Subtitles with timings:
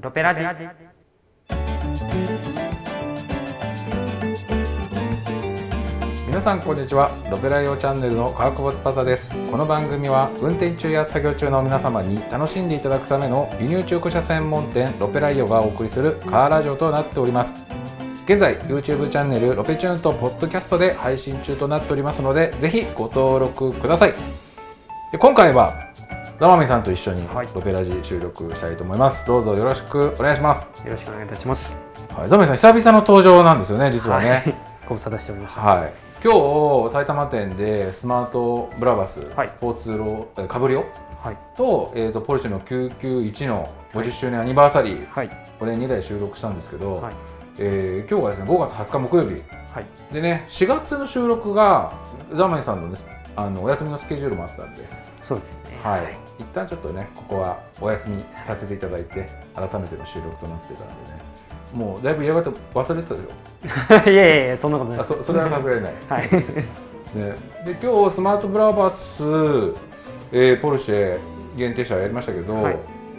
[0.00, 0.44] ロペラジ。
[6.28, 7.10] 皆さんこんにちは。
[7.28, 9.34] ロペライオチャンネルの川久保翼です。
[9.50, 17.52] この番組は運転中や作業中の皆様に楽しんでいただくための輸入中古車専門店ロペライオがお送りするカーラジオとなっております。
[18.24, 24.14] 現在 YouTube チャンネルロペチューンとポッドキャストで配信中となっておりますのでぜひご登録ください。
[25.10, 25.87] で今回は
[26.38, 27.48] ザマミさんと一緒にはい。
[27.52, 31.76] ロペラジ収録したいと思います、どうぞよろしくお願いします、よろしくお願いいたします。
[32.16, 34.54] はい、ザマミさん久々の登場なんですよね実はね、はい
[34.86, 35.60] ご無沙汰しておりました。
[35.60, 35.92] はい、
[36.24, 36.32] 今
[36.88, 39.52] 日埼玉店でスマートブラバス、はい。
[39.60, 40.86] 交通ローカブリオ
[41.20, 41.36] はい。
[41.56, 45.30] と,、えー、とポルシェの991の50周年アニバーサリー、はい。
[45.58, 47.14] これ2台収録したんですけど、はい。
[47.58, 49.42] えー今日がですね5月20日木曜日。
[49.74, 49.86] はい。
[50.14, 51.92] でね4月の収録が
[52.32, 52.96] ザーマンさんの,、ね、
[53.34, 54.84] あのお休みのスケジュールもあったんで、
[55.24, 55.80] そうですね。
[55.82, 61.28] はい一旦ちょっとねここはお休みさせていただいて改めての収録となってたんでね。
[61.74, 65.00] もうだいぶ嫌がって忘れてたでしょいやいやいやそんなことない。
[65.00, 65.94] あそそれはさすがにない。
[66.08, 66.22] はい。
[66.22, 69.22] ね、で今日スマートブラバス、
[70.32, 71.18] えーポルシェ
[71.56, 72.76] 限定車やりましたけど、はい。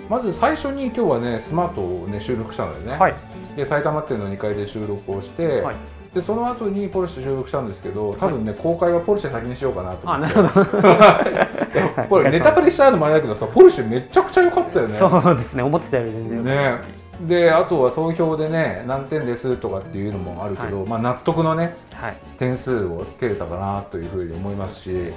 [0.10, 3.14] まず最初に今日はねスマートをね収録したんだよね、はい。
[3.56, 5.76] で埼玉店の2階で収録をして、はい
[6.14, 10.36] でその後にポルシェ収録したんですけど多分ね、公開はポルシェ先にしようかなとあ思って。
[10.36, 10.82] なるほど。
[11.70, 14.94] でこれネタバレしちゃうのもあれだけどさポルシェめちゃくちゃ良かったよね。
[14.96, 15.64] そうですね。
[15.64, 17.00] 思ってたより全然ね。
[17.22, 22.18] であとは総評でね何点ですとかっていうのもあるけど、まあ納得のねはい。
[22.38, 25.14] 点数をつけれたかなというふうに思いますし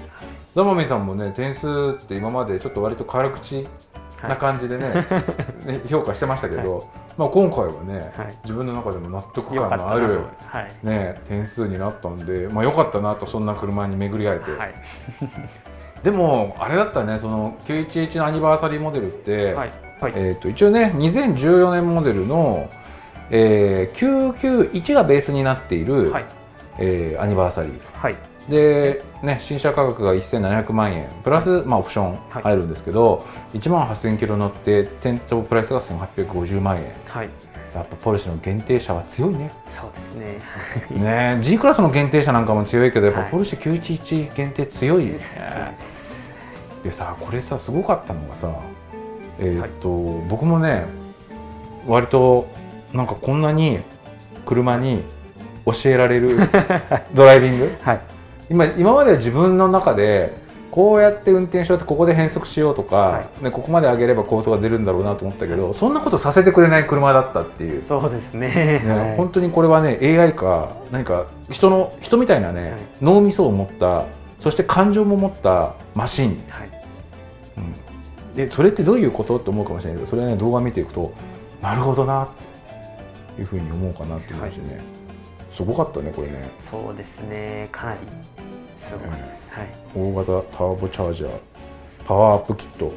[0.57, 1.69] ザマミさんもね点数
[2.03, 3.67] って今までちょっと割と辛口
[4.29, 4.89] な感じでね,
[5.65, 8.35] ね評価してましたけど、まあ、今回はね、はい。
[8.43, 10.21] 自分の中でも納得感のある
[10.83, 14.75] ね、点数になったんで、まあ、よかったなとそんな車に巡り会えて、はい。
[16.03, 19.71] でもあれだったねその911のアニバーサリーモデルって、はい。
[20.01, 20.13] はい。
[20.17, 22.69] えー、と一応ね2014年モデルの、
[23.31, 26.25] えー991がベースになっている、はい。
[26.79, 27.81] えーアニバーサリー。
[27.95, 28.17] はい
[28.49, 31.09] で、ね、新車価格が1700万円。
[31.23, 32.43] プラス、まあ、オプションはい。
[32.43, 36.93] 入るんですけど、1万8000キロ乗って店頭プライスが1850万円。
[37.07, 37.29] はい。
[37.75, 39.51] やっぱポルシェの限定車は強いね。
[39.69, 40.41] そうですね。
[40.91, 43.31] ね G クラスの限定車なんかも強いけどやっぱはい。
[43.31, 46.31] ポルシェ911限定強いよね、そうです。
[46.85, 48.53] でさこれさすごかったのがさ
[49.39, 49.89] えーっと、
[50.29, 50.85] 僕もね
[51.87, 52.49] 割と
[52.93, 53.79] なんかこんなに
[54.45, 55.03] 車に
[55.65, 56.37] 教えられる
[57.15, 57.75] ドライビング？
[57.83, 58.01] はい
[58.53, 60.37] 今今までは自分の中で
[60.71, 68.81] こうやって運転しようってここで変速しようとか、はね、ここまで上げればこうとが出るんだろうなと思ったけどそんなことさせてくれない車だったっていう、そうですね。
[68.83, 69.17] ねはい。
[69.17, 72.81] 本当にこれはね AI か何か人の人みたいなね、はい。
[73.01, 74.07] 脳みそを持った
[74.41, 76.71] そして感情も持ったマシン、はい。
[77.57, 78.35] うん。
[78.35, 81.13] でそれってどういうことって思うかもしれないけどそれはね動画見ていくと
[81.61, 82.29] なるほどなっ
[83.35, 84.81] ていうふうに思うかなって思うしね、
[85.55, 86.51] すごかったねこれね。
[86.61, 87.69] そうですね。
[87.71, 88.01] かなり
[88.77, 89.53] すごかったです。
[89.53, 89.69] はい。
[89.95, 91.31] 大型ターボチャージャー。
[92.07, 92.93] パワーアップキット。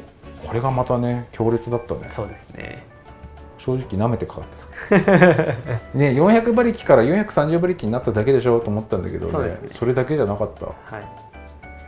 [0.46, 2.08] これがまたね強烈だったね。
[2.10, 2.84] そうですね。
[3.58, 5.08] 正直舐めてかかってた。
[5.98, 9.32] ね400馬力から430馬力になっただけでしょと思ったんだけどね。
[9.32, 9.68] そうですね。
[9.72, 11.26] それだけじゃなかった、はい。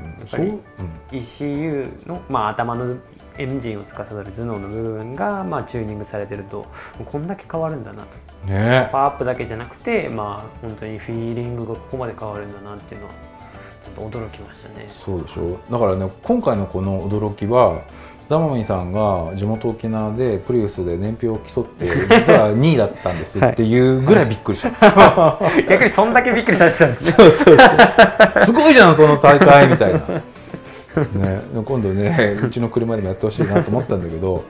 [0.00, 2.96] うん、ECU の、まあ、頭の
[3.38, 6.66] エンジンを司る頭脳の部分が、まあ、チューニングされてると
[7.04, 8.18] こんだけ変わるんだなと。
[8.44, 8.88] うん、ね。
[8.92, 13.12] パワーアップだけじゃなくて、まあ、本当にフィーリングがここまで変わるんだなっていうのは
[13.84, 14.86] ちょっと驚きましたね。
[14.88, 15.58] そうでしょ。
[15.70, 17.82] だからね今回のこの驚きは
[18.28, 24.70] ザマミンさんが地元沖縄でプリウスで燃費を競って実は2位だったんですっていうぐらいびっくりした、
[25.66, 27.12] 逆にそんだけびっくりされてたんですね。
[27.12, 28.44] そうそうそう。
[28.44, 30.00] すごいじゃんその大会みたいな、
[31.00, 34.44] ね、今度ね うちの車でもやってほしいなと思ったんだけど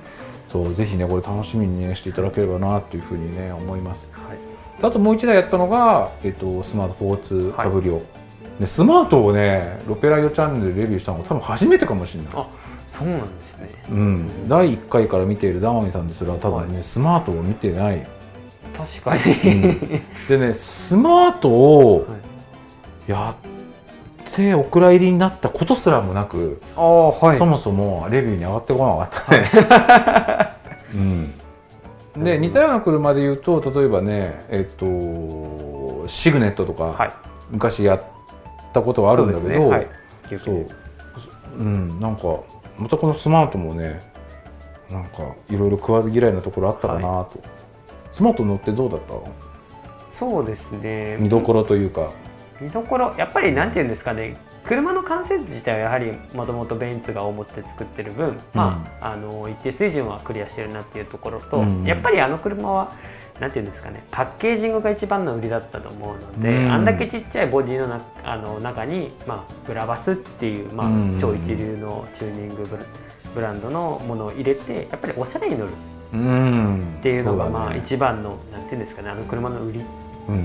[0.51, 4.09] そうぜひねこれ楽しみにねしていただければなというふうにね思います。
[4.13, 4.39] はい。
[4.81, 8.01] あともう一台やったのが、えっと、スマートフォーツカブリオ、
[8.61, 12.33] でスマートをねロペライオチャンネルでレビューしたのが多分初めてかもしれない。
[12.35, 12.47] あ
[12.91, 13.69] そうなんですね。
[13.91, 18.07] うん、第1回から見ているザマミさんですら多分ね、スマートを見てない、
[18.77, 20.03] 確かに、うん。
[20.29, 22.07] でねスマートを
[23.07, 23.58] やっ
[24.39, 27.39] てお蔵入りになったことすらもなく、はい。
[27.39, 30.59] そもそもレビューに上がってこなかっ
[30.91, 30.95] た。
[30.95, 30.95] ね、
[32.15, 37.13] うん、で似たような車で言うと例えばねえっとシグネットとか、はい。
[37.51, 38.03] 昔やっ
[38.73, 39.59] たことはあるんだけどね。
[39.59, 39.87] はい。
[40.29, 40.91] 記憶にあります。
[41.59, 41.63] う。
[41.63, 42.23] ん、なんか
[42.79, 44.01] またこのスマートもね
[44.89, 47.43] なんかいろいろ食わず嫌いなところあったかなと、
[48.13, 49.15] スマート乗ってどうだった
[50.13, 51.17] そうですね。
[51.21, 52.11] 見どころというか、
[52.61, 61.85] 見どころやっぱりなんていうんですかね車の完成度自体はやはりもともとベンツが思って作ってる分、まあ、あの一定水準はクリアしてるなっていうところと、うん。
[61.85, 62.93] やっぱりあの車は
[63.41, 66.73] なんていうんですかねパッケージングが一番の売りだったと思うので、うん。
[66.73, 71.19] あんだけちっちゃいボディのなあの中に、まあ、ブラバスっていう、まあうん。
[71.19, 72.83] 超一流のチューニングブラ
[73.35, 75.73] ブランドのものを入れてやっぱりおしゃれに乗る
[76.13, 76.97] うん。
[76.99, 79.85] っていうのがまあそ一番のなんていうんですかねあの車の売りう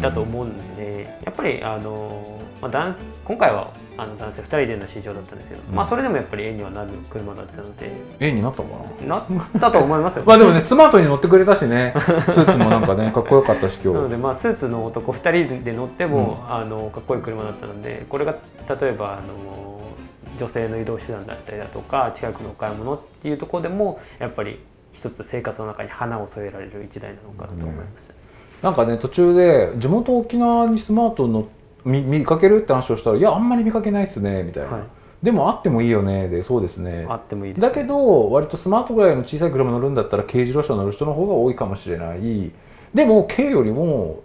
[0.01, 2.95] だと思うんで、やっぱりあの、まあ、男
[3.25, 5.75] 今回はあの男性2人での試乗だったんですけど、うん。
[5.75, 9.25] まあ、それでもやっぱり絵にはなる車だったので絵になったのかな？
[9.29, 10.23] なったと思いますよ。
[10.27, 11.93] まあでもねスマートに乗ってくれたしね。
[11.95, 13.97] スーツもなんかね かっこよかったし今日。
[13.97, 18.35] なので、まあ、スーツの男2人で乗っても、あのかっこいい車だったのでこれが
[18.69, 19.81] 例えばあの
[20.39, 24.59] 女性の移動手段だったりだとか近くのお買い物っていうところでもやっぱり
[24.93, 28.22] 一つ生活の中に花を添えられる一台なのかなと思いました。
[28.63, 31.47] なんかね途中で地元沖縄にスマートの
[31.85, 34.81] 見見かけるって話をしたら「いやあんまり見かけないっすね」みたいな、はい。
[35.21, 37.05] でもあってもいいよね」でそうですね。
[37.09, 37.67] あってもいいですね。
[37.67, 42.51] だけど割とスマートぐらいの小さい車乗るんだったら軽自動車乗る人の方が多いかもしれない。
[42.93, 44.21] でも軽よりも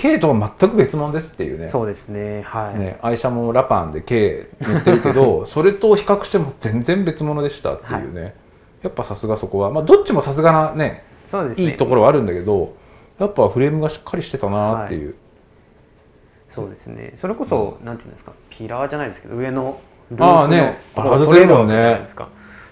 [0.00, 1.66] 軽とは全く別物ですっていうね。
[1.66, 2.42] そうですね。
[2.42, 8.36] はい、ね愛車もラパンで軽乗ってるけど それと比較しても全然別物でしたっていうね、
[8.82, 9.70] やっぱさすがそこは。
[9.70, 11.64] まあどっちもさすがなねそうですね。
[11.64, 12.74] いいところはあるんだけど
[13.20, 15.14] やっぱフレームがしっかりしてたなっていう、
[16.48, 17.12] そうですね。
[17.14, 18.32] それこそ、なんていうんですか？
[18.50, 19.78] ピラーじゃないですけど上の
[20.10, 22.00] ルーフのああね外せるもんね。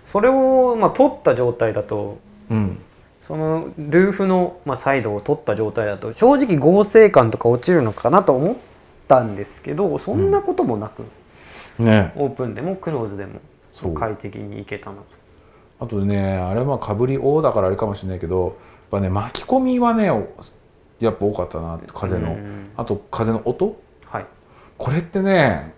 [0.03, 2.19] それを、まあ、取った状態だと
[2.51, 2.79] うん。
[3.23, 8.57] そのルーフの、まあ、サイドを取った状態だと正直合成感とか落ちるのかなと思っ
[9.07, 11.03] たんですけどそんなこともなく、
[11.79, 12.15] ね。
[12.17, 15.05] オープンでもクローズでも快適にいけたなと
[15.81, 18.57] あとねあれはかぶり大だからあれかもしれないけど
[18.91, 20.07] ぱね巻き込みはね
[21.01, 22.33] やっぱ多かったな風の。
[22.33, 22.71] うん。
[22.77, 23.77] あと風の音？
[24.05, 24.27] はい。
[24.77, 25.75] これってね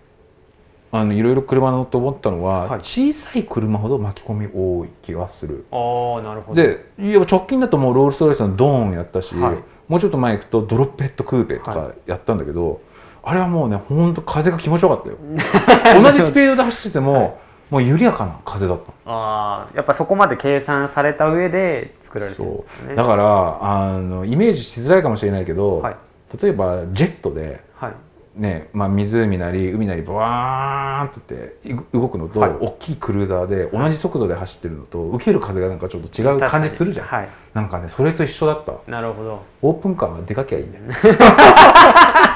[0.91, 2.79] あのいろいろ車乗って思ったのは、はい。
[2.79, 5.65] 小さい車ほど巻き込み多い気がする。
[5.71, 5.75] あ
[6.19, 6.61] あなるほど。
[6.61, 9.57] でいや直近だともうロールスロイスのドーンやったし、はい。
[9.87, 12.81] もうちょっと前行くとドロップヘッドクーペとはかやったんだけど、
[13.23, 15.17] あれはもうねほんと風が気持ちよかったよ。
[16.01, 17.33] 同じスピードで走ってても、はい
[17.71, 25.95] もう緩やかな風だったああやっぱそこまで計算された上で作られてるんですよねだからあのイメージしづらいかもしれないけど、はい。
[26.41, 27.93] 例えばジェットで、はい。
[28.35, 32.51] ねまあ、湖なり海なりバーンって言ってい動くのと、はい。
[32.51, 37.29] 大きいクルーザーで同じ速度で走ってるのと受ける風がなんかちょっと違う感じするじゃん、はい。
[37.53, 38.73] なんかねそれと一緒だった。
[38.89, 39.41] なるほど。
[39.61, 40.85] オープンカーは出かけゃいいんだよ。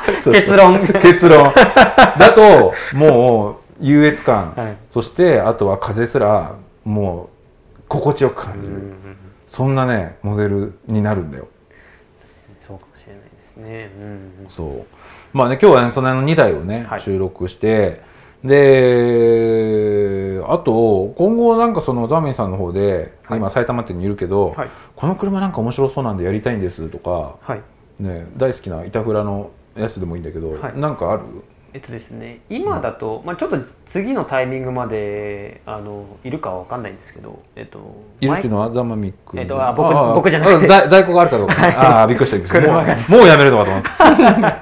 [0.24, 0.80] 結論。
[1.02, 1.44] 結論。
[2.18, 4.78] だともう優越感、はい。
[4.92, 7.30] そしてあとは風すらも
[7.78, 8.96] う心地よく感じる、うんうん
[9.48, 11.48] そんなねモデルになるんだよ。
[12.60, 13.92] そうかもしれないですね。
[13.98, 14.04] うん
[14.44, 14.86] うんそう。
[15.34, 17.00] まあね今日はねその辺の2台をね、はい。
[17.00, 18.02] 収録して
[18.44, 23.38] であと今後なんかそのザーメンさんの方で、はい。
[23.38, 24.70] 今埼玉店にいるけど、はい。
[24.96, 27.62] この車なんか面白そうなんでやりたいんですとか、はい。
[28.04, 30.80] ね、大好きな板フラのやつでもいいんだけど、はい。
[30.80, 31.24] なんかある？
[31.76, 40.66] えっとですね今だと、まあ、ちょっと次のタイミングまであのいるかは分かんないんですけど、えっと、いるっていうのはザマミックえっとあ僕僕じゃなくて。
[40.66, 42.72] あ在在庫があるかどうか、ああびっくりしたびっくりした。
[43.12, 44.58] もうもうやめるのかと思った。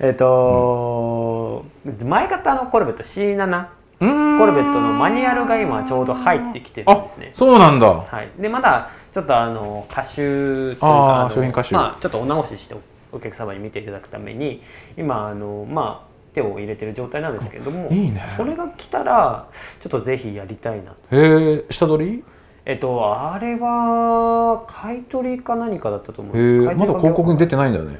[0.04, 1.64] えっと、
[2.04, 3.66] 前型のコルベット C7
[4.00, 4.38] うーん。
[4.40, 7.30] コルベットのマニュアルが今ちょうど入ってきてるんあですね。
[7.32, 7.86] そうなんだ。
[7.86, 11.74] はい、でまだちょっとあの歌集というかあ商品歌集。
[11.76, 12.80] まあ、ちょっとお直ししてお
[13.12, 14.62] お客様に見ていただくために
[14.96, 18.32] 今あの、まあ、手を入れてる状態なんですけれどもいいね。
[18.36, 19.48] それが来たら
[19.80, 21.16] ちょっとぜひやりたいなと。
[21.16, 22.24] へえ下取り？
[22.66, 26.64] えっと、あれは買い取りか何かだったと思う。
[26.76, 27.98] まだ広告に出てないんだね。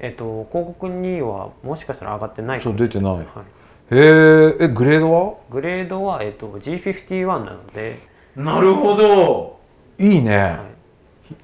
[0.00, 3.14] えっと、広告にはもしかしたら上がってないかそうもしれ出てない。
[3.16, 3.26] はい、へ
[3.90, 5.34] ええグレードは？
[5.50, 8.00] グレードは、えっと、G51 なので、
[8.34, 9.58] なるほど。
[9.98, 10.64] いいね、は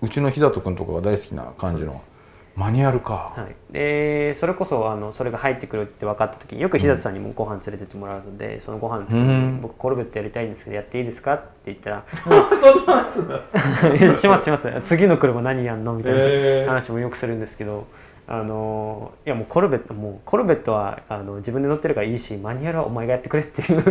[0.01, 1.93] うちの日里君とかが大好きな感じの。
[1.93, 2.14] そうです
[2.57, 9.61] マニュアルか、はい、でそれこそあのそれが入ってくるって分かった時によく日立さんにもご飯連れてってもらうので、そのご飯の時に、うん。
[9.61, 13.41] 僕コルベットやりたいんですけどやっていいですか?」って言ったらそんな話すんだ
[14.19, 14.69] 「しますします。
[14.85, 17.87] 次の車何やんの?」みたいな話もよくするんですけど。
[18.27, 23.85] あのいやもうコルベットもうコルベットはあの自分で乗ってるからいいしマニュアルはお前がやってくれっていう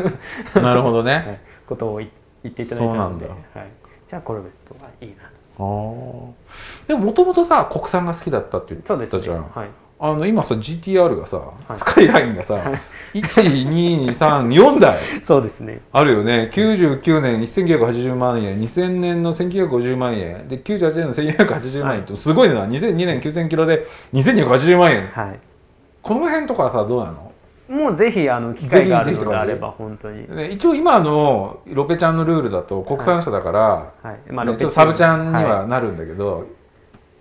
[0.59, 1.69] なるほどはね、 い。
[1.69, 2.09] ことを言
[2.41, 3.37] 言っていただいたので、はい、
[4.07, 5.29] じゃあコルベットがいいな
[5.59, 5.65] ああ
[6.87, 9.65] でももともとさ国産が好きだったって言ってたじゃん、は。
[9.65, 9.69] い、
[9.99, 11.41] あの今さ GTR がさ、
[11.71, 11.73] い。
[11.75, 12.55] スカイラインがさ、
[13.13, 15.81] 123台 そうですね。
[15.91, 16.49] あるよね。
[16.51, 25.39] 99年1980万円2000年の1950万円で98年の1980万円とすごいな2002年9000キロで2280万円はい。
[26.01, 27.32] この辺とかさどうなの？
[27.73, 33.93] もうぜひあの機会があるのであれば本当に、ね一応今のロペちゃんのルールだと国産車だから、
[34.69, 36.47] サブちゃんにははなるんだけど、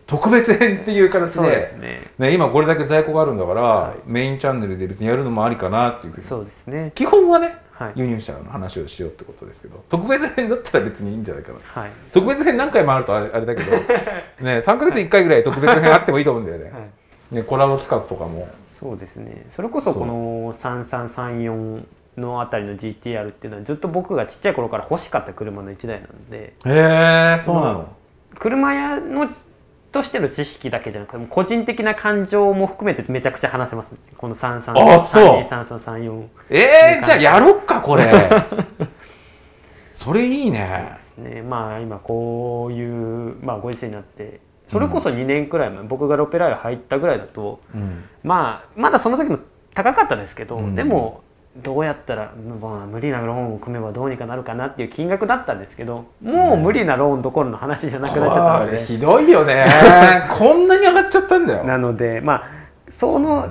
[0.06, 2.10] 特別編っていうい形そうでね。
[2.18, 3.96] ね、今これだけ在庫があるんだから、はい。
[4.04, 6.92] メインチャンネルで別にやるのもありかなっていうそうですね。
[6.94, 11.58] 基本はねはい、輸入車の話をしようってことですけど特別編だったら別にいいんじゃないかな。
[11.64, 11.90] はい。
[12.12, 16.70] 特別編何回もあるとあれ あれだけどね3ヶ月に1回ぐらい特別編あってもいいと思うんだよね,、は
[17.32, 18.46] い、ねコラボ企画とかも
[18.82, 19.46] そうですね。
[19.48, 21.84] それこそこの3334
[22.16, 27.96] のあたりの GTR っていうのはずっと僕がちっちゃい頃から欲しかった車の1台なのでへえそうなの。
[28.34, 29.28] 車屋の
[29.92, 34.36] としての知識だけじゃなくて個人的な感情も含めてめちゃくちゃ話せます、このあ
[35.00, 35.40] そう。
[35.42, 37.12] 333334えー、じ。
[37.12, 38.10] ゃあやろっかこれ。
[39.92, 40.98] それいいね。
[41.18, 41.42] ね。
[41.42, 42.84] まあ今こうい
[43.30, 44.40] う、まあ、ご時世になって
[44.72, 48.04] それこそ2年くらい前、僕がロペライ入ったぐらいだとうん。
[48.22, 49.38] まあまだその時も
[49.74, 50.74] 高かったですけど、うん。
[50.74, 51.22] でも
[51.56, 59.66] どうやったら、まあ、無理なローンを組めばどうにかなるかなっていう金額だったんですけどもう無理なローンどころの話じゃなくなっちゃったので、これひどいよね。
[60.38, 61.64] こんなに上がっちゃったんだよ。
[61.64, 62.42] なのでまあ
[62.88, 63.48] その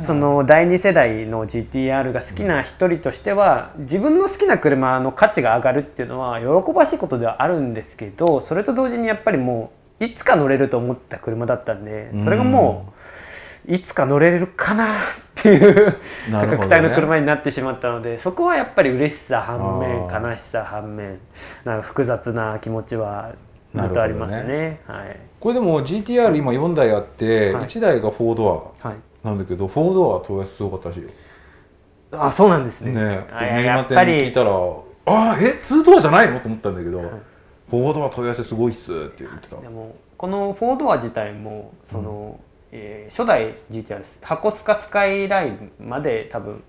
[0.00, 12.92] その第2世代の GTR が好きな一人としては自分の好きな車の価値が上がるっていうのは喜ばしいことではあるんですけどそれと同時にやっぱりもういつか乗れると思った車だったんでそれがも
[13.68, 14.98] ういつか乗れるかなっ
[15.36, 15.96] ていう
[16.30, 21.20] 価格帯の車になってしまったのでそこはやっぱり嬉しさ反面悲しさ反面
[21.64, 23.34] なんか複雑な気持ちは
[23.74, 24.80] ずっとありますなるね。
[24.86, 25.20] はい。
[25.40, 27.64] これでも GTR 今4台あって、はい。
[27.64, 28.94] 1台が4ドはい。
[29.24, 31.08] アなんだけど4ドアは問い合わせすごかったらしいよ
[32.12, 32.92] あそうなんですね。
[32.92, 33.26] ね。
[33.32, 34.50] あやっぱり聞いたら
[35.06, 37.00] 「あえ2ドアじゃないの?」と思ったんだけど
[37.72, 39.56] 「4ドア問い合わせすごいっす」って言ってた。
[39.56, 42.38] でもこのフォードア自体もその、
[42.70, 44.18] えー初代 GTR です。
[44.22, 46.62] 箱スカスカイラインまで多分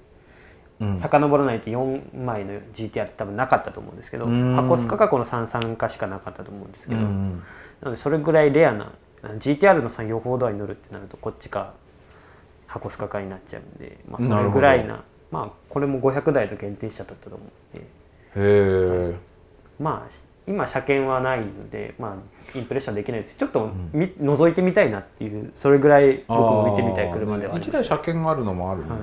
[0.80, 0.98] うん。
[0.98, 4.56] 遡らないと4枚の GTR って多分なかったと思うんですけどうん。
[4.56, 7.44] 箱スカがこの33かしかなかったと思うんですけど、うん
[7.82, 8.94] なのでそれぐらいレアな
[9.24, 11.74] GTR の産業フォードアに乗るってなるとこっちか
[12.66, 17.86] 箱スカかになっちゃうんで、まあ、それぐらいななまあこれも500台の限定車だったと思うんで。
[17.86, 17.88] へ
[18.36, 19.16] え
[19.80, 23.38] まあ今車検はないので、まあ、インプレッションできないです。
[23.38, 29.00] ちょっとみ、覗いてみたいなっていうそれぐらい僕も見てみたい車ではあり1ます、台車検があるのもあるね、はい。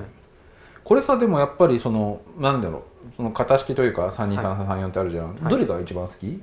[0.83, 2.83] これさでもやっぱりそのなんだろう。
[3.17, 5.35] その型式というか323334ってあるじゃん、い。
[5.49, 6.41] どれが一番好き、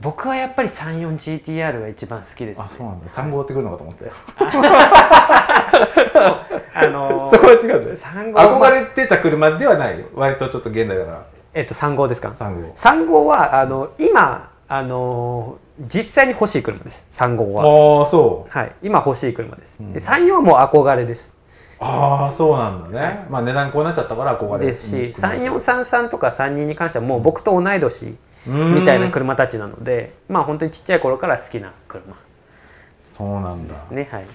[0.00, 3.08] 僕はやっぱり 34GTR が一番好きです、ね、あそうなんだ。
[3.08, 4.12] 3号ってくるのかと思ったよ。
[6.72, 7.96] あのーそこは違うんだよ。
[7.96, 10.06] 3号憧れてた車ではないよ。
[10.14, 17.06] 割とちょっと現代だからえっと3号ですか？3号3号はあの今あのー実際に欲しい車です。
[17.10, 18.50] 3号は、ああそう。
[18.52, 19.94] はい、今欲しい車です、うん。
[19.94, 21.32] で34はもう憧れです。
[21.78, 28.14] ああそうなんだね、まあ値段こうなっちゃったから憧れですしうん3433とか32に関してはもう僕と同い年
[28.46, 28.74] うん。
[28.74, 32.14] みたいな車たちなのでまあ本当にちっちゃい頃から好きな車
[33.16, 33.72] そうなんだ。
[33.72, 34.06] ですね。
[34.12, 34.26] はい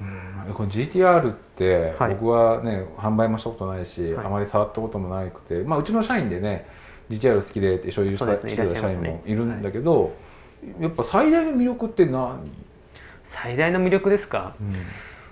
[0.00, 0.54] うん。
[0.54, 2.14] この GTR ってはい。
[2.14, 4.26] 僕はね販売もしたことないし、はい。
[4.26, 6.66] あまり触ったこともなくて、まあ、うちの社員でね
[7.10, 8.36] GTR 好きでって所有したね。
[8.36, 10.12] してた社員もいるんだけど、
[10.80, 12.50] やっぱ最大の魅力って何、
[13.26, 14.54] 最大の魅力ですか？
[14.60, 14.74] うん。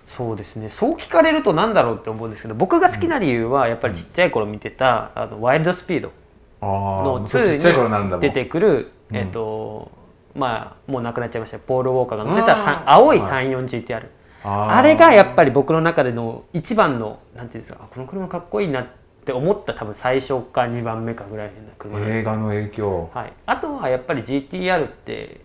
[0.06, 0.68] そうですね。
[0.68, 6.12] そう聞かれるとなんだろうって思うんですけど僕が好きな理由はやっぱりちっちゃい頃見てたあのワイルドスピード
[6.60, 9.16] あのあちっちゃい頃になるんだも2んに出てくる、うん。
[9.16, 9.90] えっ、と
[10.34, 11.58] まあもう亡くなっちゃいました。
[11.58, 13.46] ポール・ウォーカーが乗ってた青いはい。
[13.48, 14.06] 34GTR
[14.44, 18.86] あれがやっぱり僕の中での一番のなんていうんですかあこの車かっこいいなっ
[19.24, 22.00] て思った多分最初か2番目かぐらいな車。
[22.00, 23.10] 映画の影響。
[23.14, 25.40] はい、あとはやっぱり GTR って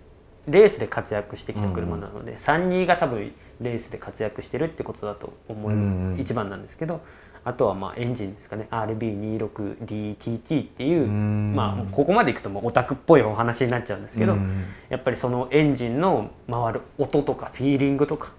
[0.47, 7.01] レースで活躍してきた車なので、32が多分レースで活躍してるってことだと思う、うんうん一番なんですけど
[7.43, 8.67] あとはまあエンジンですかね。
[8.71, 11.53] RB26DTT っていう、うん。
[11.55, 14.65] まあここまでいくともうオタクっぽいお話になっちゃうんですけど、うん。
[14.89, 18.33] やっぱりそのエンジンの回る音とかフィーリングとか。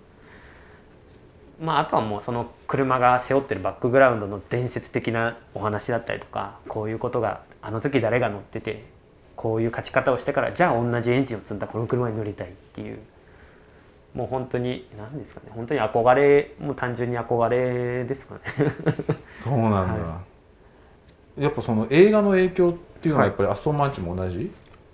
[1.60, 8.84] まあ、あとはもうその車が背負ってるバックグラウンドの伝説的なお話だったりとかこういうことがあの時誰が乗ってて
[9.34, 12.98] こういう勝ち方をしてからじゃあ同じエンジンを積んだこの車に乗りたいっていう
[14.14, 18.40] もう本当に何ですかね本当に憧れもう単純に憧れですかね。
[19.36, 20.20] そうなんだ、は
[21.38, 24.50] やっぱその映画の影響っていうのはやっぱりアストンマーチンも同じ、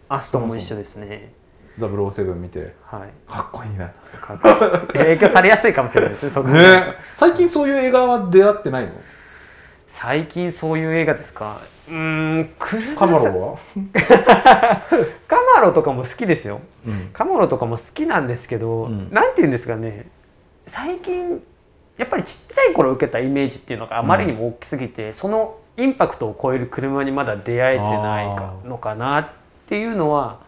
[0.08, 1.32] アストンも一緒ですね
[1.78, 3.30] 007見てはい。
[3.30, 3.90] かっこいいな。
[4.20, 4.98] かっこいい。
[4.98, 6.94] 影響されやすいかもしれないですね そこね。
[7.14, 8.90] 最近そういう映画は出会ってないの？
[9.90, 11.58] 最近そういう映画ですか？
[11.88, 13.58] うーん車カマロ
[15.28, 16.54] カマロとかも好きですよ。
[16.54, 17.10] は、うん。
[17.12, 19.08] カマロとかも好きなんですけど、うん。
[19.12, 20.06] なんて言うんですかね。
[20.66, 21.42] 最近
[21.98, 29.28] やっぱりちっちゃい頃受けたイメージっていうのがあまりにも大きすぎて、そのインパクトを超える車にまだ出会えてないかのかなっ
[29.66, 30.38] ていうのは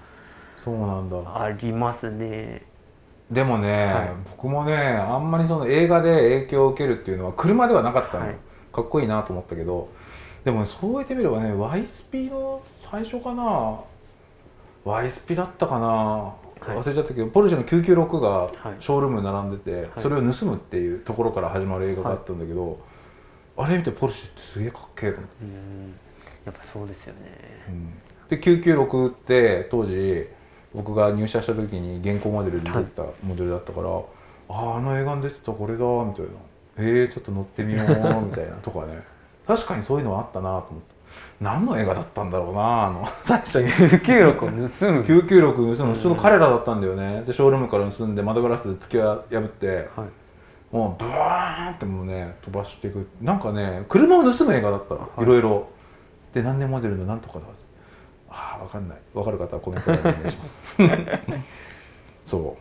[0.66, 1.16] そうなんだ。
[1.40, 2.64] ありますね。
[3.30, 4.10] でもね、はい。
[4.32, 8.36] 僕もねあんまりその映画で影響を受けるっていうのは車ではなかったの、はい。
[8.72, 9.88] かっこいいなと思ったけど。
[10.44, 13.78] でもそう言ってみればね Y スピの最初かな。
[14.84, 16.34] Y スピだったかな、
[16.74, 16.76] い。
[16.76, 18.50] 忘れちゃったけどポルシェの996がはい。
[18.80, 19.90] ショールームに並んでて、はい。
[20.02, 22.80] それを盗むっていうところから始まる映画があったんだけど、
[23.56, 25.44] あれ見てポルシェってすげえかっけえと思って。
[25.44, 25.94] うん。
[26.44, 27.20] やっぱそうですよね。
[28.28, 30.26] で996って当時
[30.76, 33.92] 僕が入社した時に現行モデルで出てたモデルだったから、あ
[34.50, 36.30] ああの映画に出てたこれだみたいな。
[36.78, 39.02] えー、ちょっと乗ってみようみたいなとかね。
[39.48, 40.94] 確かにそういうのはあったなと思って。
[41.40, 43.08] 何の映画だったんだろうなあの。
[43.24, 43.70] 最初に。
[44.04, 44.60] 996を盗む。
[45.00, 47.22] 996盗む普通の彼らだったんだよね。
[47.26, 50.76] でショールームから盗んで窓ガラス突き破ってはい。
[50.76, 54.98] もうブワーンってもうね飛ばしていくなんかね車を盗む映画だった、い。
[55.22, 55.68] いろいろ。
[56.34, 57.46] で何年モデルのなんとかだ
[58.38, 58.98] ああ分かんない。
[59.14, 60.58] 分かる方はコメント欄にお願いします。
[62.26, 62.56] そ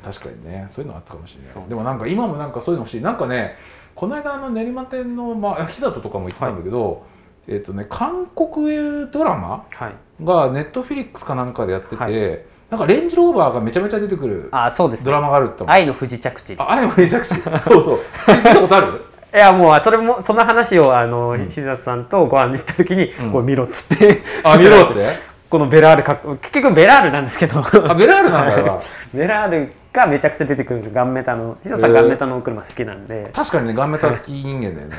[0.00, 0.04] う。
[0.04, 0.68] 確かにね。
[0.70, 1.68] そういうのあったかもしれない。
[1.68, 3.00] でもなんか今もなんかそういうの欲しい。
[3.02, 3.56] なんかね
[3.94, 7.02] この間あの練馬店の、まあ、久里とかも言ってたんだけど、
[7.48, 10.24] えっ、とね韓国ドラマはい。
[10.24, 12.40] がネットフィリックスかなんかでやってて、はい。
[12.70, 16.62] なんかレンジローバーがめちゃめちゃ出てくるあ、そうです、ドラマがあるって愛の不時着地です。
[16.62, 17.58] あ、あれもめちゃくちゃ。
[17.60, 17.98] そうそう。
[18.28, 19.04] 見たことある？
[19.36, 21.48] いやもうそれもその話をあの、ん。
[21.50, 23.32] 日里さんとご飯に行った時に、うん。
[23.32, 24.22] これ見ろっつって。
[24.42, 25.18] あ、 見ろって？
[25.50, 27.60] このベラールか結局ベラールなんですけど。
[27.60, 28.58] あ、ベラールなんだ。
[28.58, 28.80] よ。
[29.12, 30.94] ベラールがめちゃくちゃ出てくるんですよ。
[30.94, 34.96] ガンメタの日里さんガンメタの車好きなんで、確かにね、ガンメタ好き人間だよね。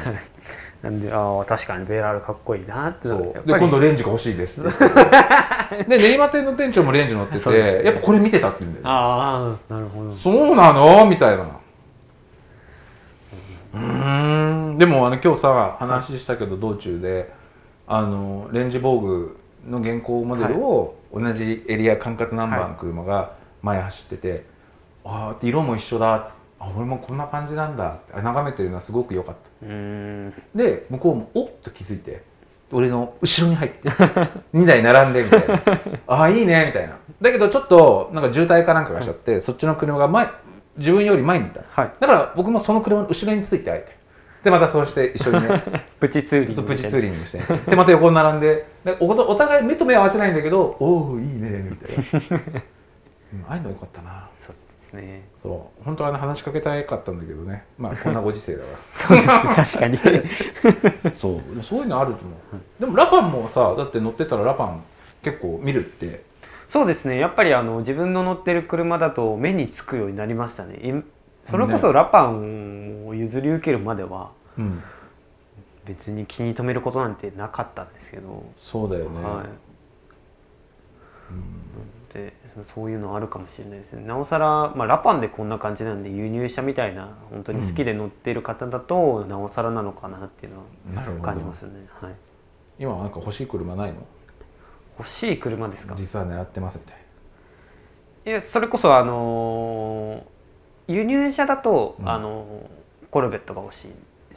[0.83, 3.15] なんでああ確かにベラールかっこいいなってで、
[3.59, 4.63] 今度レンジが欲しいです。
[5.87, 8.89] で、練馬店の店長もレンジ乗ってて、やっぱこれ見てたって言うんだよね。
[8.89, 10.11] ああなるほど。
[10.11, 11.05] そうなの？
[11.07, 11.45] みたいな。
[13.77, 14.77] うーん。
[14.77, 17.31] でも、あの、今日さ、話したけど、道中で、
[17.87, 24.45] あの、レンジボーグの現行モデルを、同じエリア管轄ナンバーの車が前走ってて、
[25.05, 26.37] ああ、色も一緒だって。
[26.59, 28.21] あ、俺もこんな感じなんだって。
[28.21, 29.47] 眺めてるのはすごく良かった。
[30.55, 32.21] で向こうもおっと気づいて
[32.71, 33.89] 俺の後ろに入って
[34.53, 35.61] 2台並んでみたいな
[36.07, 40.29] ああいいねみたいなだけどちょっとなんか渋滞かなんかがしちゃって、そっちの車が前
[40.77, 41.61] 自分より前にいた。
[41.69, 41.91] はい。
[41.99, 43.97] だから僕もその車の後ろについてあえて。
[44.43, 45.63] でまたそうして一緒にね。
[45.99, 48.65] プチツーリンそうプチツーリングして、でまた横に並んで。
[48.85, 51.97] でおお互い目と目合わせないんだけどおおいいねみたい
[52.29, 52.37] な、
[53.33, 54.29] うん、ああいうのよかったな。
[54.39, 55.27] そうですね。
[55.41, 55.83] そう。
[55.83, 57.65] 本当はね話しかけたかったんだけどね。
[57.77, 58.77] まあこんなご時世だから。
[58.93, 61.11] そうですね確かに。
[61.17, 61.63] そう。
[61.63, 64.83] そういうのあると思う、でもラパンもさだって乗ってたらラパン
[65.23, 66.23] 結構見るって
[66.69, 67.17] そうですね。
[67.17, 70.75] やっぱりあの自分の乗ってる車だと目につくようになりましたね。
[70.75, 71.03] い
[71.45, 74.83] それこそラパンを譲り受けるまではうん。
[75.85, 79.45] 別に気に留めることなんてなかったんですけど、そうだよね、は
[82.11, 82.13] い。
[82.13, 84.05] でそそういうのあるかもしれないですね。
[84.05, 92.13] なおさら、まあ、ラパンでこんな感じなんで輸入車みたいな本当に好きで乗っている方だと、なおさらなのかなっていうのは感じますよね、はい、
[92.79, 94.05] 今はなんか欲しい車ないの？
[94.97, 95.95] 欲しい車ですか？
[95.95, 96.97] 実は狙ってますみたい
[98.25, 102.09] いやそれこそあのー輸入車だと、うん。
[102.09, 102.77] あのー
[103.09, 103.87] コルベットが欲しい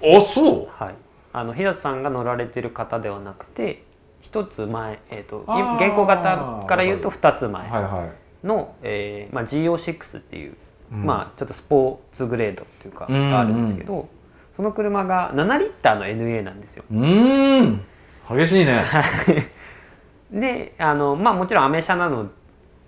[0.01, 0.69] です、あそう？
[0.71, 0.95] はい、
[1.33, 3.83] あの平田さんが乗られてる方ではなくて
[4.21, 5.89] 一つ前、えー、とあー。
[5.89, 8.11] 現行型から言うと2つ前はいは
[8.43, 8.47] い。
[8.47, 10.57] の、えーまあ、GO6 っていう、
[10.93, 11.05] うん。
[11.05, 14.09] まあ、ちょっとスポーツグレードっていうかうんうんがあるんですけど、
[14.57, 16.85] その車が7リッターの NA なんですよ。
[16.91, 17.85] うーん。
[18.29, 18.85] 激しいね
[20.33, 22.31] であのまあもちろんアメ車なの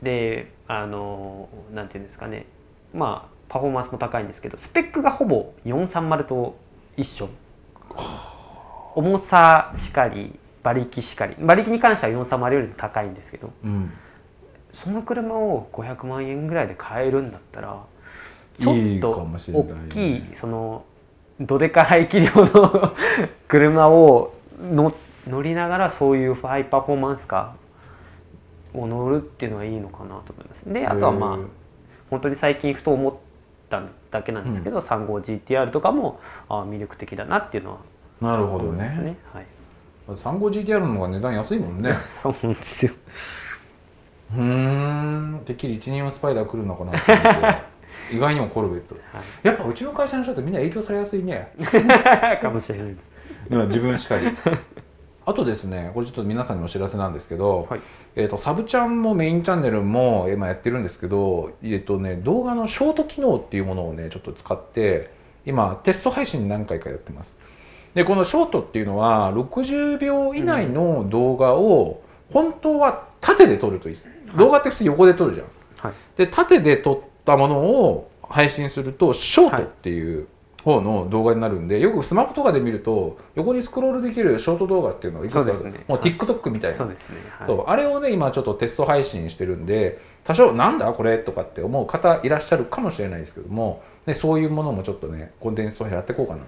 [0.03, 2.47] であのなんていうんですかね。
[2.95, 6.57] まあパフォーマンスも高いんですけどスペックがほぼ430と
[6.97, 7.29] 一緒。
[8.95, 11.35] 重さしかり馬力しかり。
[11.39, 13.93] 馬力に関しては430よりも高いんですけどうん。
[14.73, 17.83] その車を500万円ぐらいで買えるんだったら
[18.59, 20.85] ちょっと大きいその
[21.41, 22.95] どでか排気量の
[23.49, 24.35] 車を
[24.73, 24.95] の
[25.29, 30.73] 乗りながらそういうハイパフォーマンスカーを乗るっていうのはいいのかなと思います。
[30.73, 31.39] であとはまあ
[32.11, 33.15] 本当に最近ふと思っ
[33.71, 37.79] ただけなんですけど、35GTR とかもあ魅力的だなっていうのは
[38.21, 38.85] なるほどね。
[39.03, 39.17] ね。
[39.33, 39.47] はい、
[40.09, 41.95] 35GTR の方が値段安いもんね。
[42.15, 42.93] そうなんですよ。
[44.37, 45.43] うーん。
[45.45, 47.73] てっきり一人用スパイダー来るのかなって思って。
[48.15, 48.95] 意外にもコルベット。
[48.95, 49.47] はい。
[49.47, 51.53] やっぱうちの会社の人ってみんな影響されやすいね。
[52.41, 52.97] かもしれない
[53.67, 54.27] 自分しかり
[55.25, 57.81] あとですねこれちょっと皆さんにお知らせなんですけど、はい。
[58.15, 65.11] えー、とサブチャンもメインチャンネルも今やってるんですけど、えーとね、動画のショート機能っていうものをねちょっと使って
[65.47, 67.35] 今テスト配信何回かやってます。
[67.95, 73.95] でこのショートっていうのは60秒以内の動画を本当は縦で撮るといい。
[73.95, 74.07] です、
[74.37, 75.47] 動画って普通横で撮るじゃん。
[75.89, 75.95] はい。
[76.17, 80.27] で縦で撮ったものを配信するとショートっていう
[80.65, 85.53] 方の動画になるんで、よくスマホとかで見ると横にスクロールできるショート動画っていうのがいくつかある。
[85.53, 85.85] そうですね。
[85.89, 87.17] もう TikTok みたいな、そうですね。
[87.39, 87.49] はい。
[87.49, 87.65] そう。
[87.67, 96.47] あれをね今ちょっとテスト配信してるんで多少なんだこれとかって思う方いらっしゃるかもしれないですけども、ね、そういうものもちょっとねコンテンツとしてやっていこうかなと、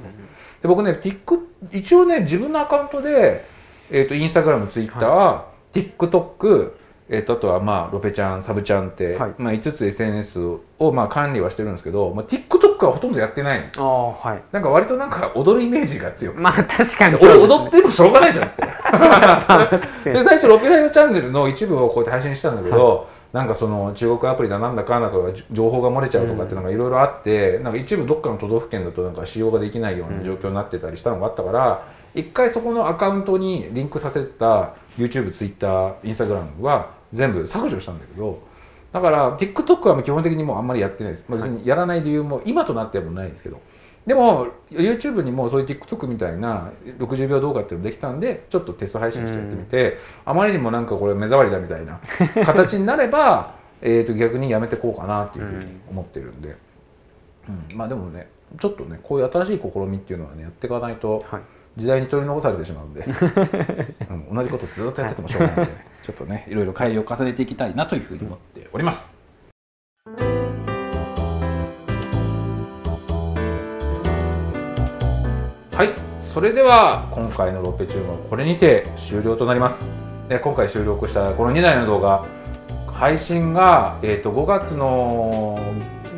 [0.62, 1.40] で僕ね Tik
[1.72, 3.44] 一応ね自分のアカウントで、
[3.90, 6.72] えー、とインスタグラムツイッター、TikTok
[7.06, 9.34] えー、とあとはまあロペちゃんサブちゃんって、はい。
[9.36, 10.40] まあ、5つ SNS
[10.78, 14.42] をまあ管理はしてるんですけど、まあ、TikTok はほとんどやってないああはい。
[14.52, 16.42] なんか割となんか踊るイメージが強くて。
[16.42, 17.28] まあ確かにね。
[17.28, 18.62] 踊ってもしょうがないじゃんって。
[20.12, 20.24] でに。
[20.24, 38.40] 最初ロペライオチャンネルの一部をこうやって配信したんだけど、なんかその中国アプリだなんだかんだとかじ情報が漏れちゃうとかっていうのがいろいろあって、なんか一部どっかの都道府県だとなんか使用ができないような状況になってたりしたのがあったから、一回そこのアカウントにリンクさせてた YouTube、Twitter、Instagram は全部削除したんだけど
[38.92, 43.60] だから TikTok は基本的にもうあんまりやってないです、まあ、別にやらない理由も今となってはないですけど。
[44.06, 49.96] でも YouTube にもそういう TikTok みたいな60秒動画っていうのできたんでちょっとテスト配信してやってみて、
[50.26, 51.98] あまりにもなんかこれ目障りだみたいな
[52.44, 56.54] 形になれば えーと逆にやめてこうかなっていうふうに思ってるんで、
[57.70, 57.76] うん。
[57.78, 61.40] まあでもねちょっとねこういう新しい試みっていうのはねやっていかないとはい。
[61.76, 63.00] 時代に取り残されてしまうんで、
[64.08, 69.06] うん、同じことずっとやっててもしょうがないんでねちょっとねいろいろ改良を重ねていきたいなというふうに思っております。
[75.72, 75.94] はい。
[76.20, 79.78] それでは今回のロッペチューンはこれにて終了となります。
[80.28, 82.26] で今回収録したこの2台の動画
[82.86, 85.56] 配信が、えー、と5月の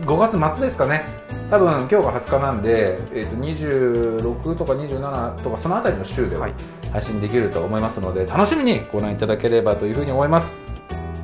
[0.05, 1.05] 5月末ですかね。
[1.49, 6.76] 多分今日が20日なんで、えー、と26とか27とかそのあたりの週でははい。
[6.97, 10.51] 配信できると思いますので楽しみにご覧いただければというふうに思います。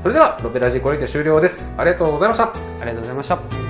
[0.02, 1.72] それではロペラジこれで終了です。
[1.78, 2.52] ありがとうございました。
[2.52, 3.61] ありがとうございました。